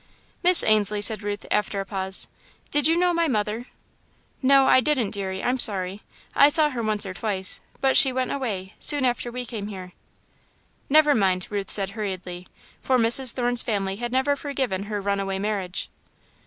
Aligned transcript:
"Miss 0.41 0.63
Ainslie," 0.63 0.99
said 1.01 1.21
Ruth, 1.21 1.45
after 1.51 1.79
a 1.79 1.85
pause, 1.85 2.27
"did 2.71 2.87
you 2.87 2.95
know 2.97 3.13
my 3.13 3.27
mother?" 3.27 3.67
"No, 4.41 4.65
I 4.65 4.79
didn't, 4.79 5.11
deary 5.11 5.43
I'm 5.43 5.59
sorry. 5.59 6.01
I 6.35 6.49
saw 6.49 6.71
her 6.71 6.81
once 6.81 7.05
or 7.05 7.13
twice, 7.13 7.59
but 7.81 7.95
she 7.95 8.11
went 8.11 8.31
away, 8.31 8.73
soon 8.79 9.05
after 9.05 9.31
we 9.31 9.45
came 9.45 9.67
here." 9.67 9.91
"Never 10.89 11.13
mind," 11.13 11.45
Ruth 11.51 11.69
said, 11.69 11.91
hurriedly, 11.91 12.47
for 12.81 12.97
Mrs. 12.97 13.33
Thorne's 13.33 13.61
family 13.61 13.97
had 13.97 14.11
never 14.11 14.35
forgiven 14.35 14.85
her 14.85 14.99
runaway 14.99 15.37
marriage. 15.37 15.87